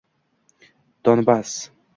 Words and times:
Donbass 1.05 1.53